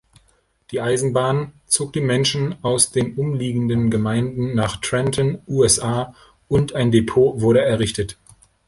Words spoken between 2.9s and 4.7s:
den umliegenden Gemeinden